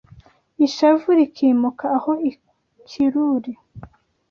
[0.65, 2.31] Ishavu rikimuka aho i
[2.89, 3.53] Kiruri